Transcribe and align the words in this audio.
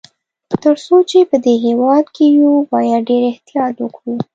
تر 0.63 0.75
څو 0.85 0.95
چي 1.09 1.19
په 1.29 1.37
دې 1.43 1.53
هیواد 1.65 2.05
کي 2.15 2.25
یو، 2.39 2.53
باید 2.71 3.01
ډېر 3.09 3.23
احتیاط 3.31 3.75
وکړو. 3.79 4.15